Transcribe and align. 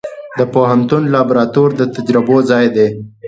د 0.39 0.41
پوهنتون 0.53 1.03
لابراتوار 1.13 1.71
د 1.79 1.81
تجربو 1.95 2.35
ځای 2.49 2.65
دی. 2.75 2.87